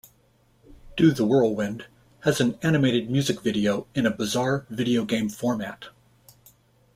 "Do 0.97 1.11
the 1.11 1.23
Whirlwind" 1.27 1.85
has 2.21 2.41
an 2.41 2.57
animated 2.63 3.11
music 3.11 3.41
video 3.41 3.85
in 3.93 4.07
a 4.07 4.09
bizarre 4.09 4.65
video 4.67 5.05
game 5.05 5.29
format. 5.29 5.89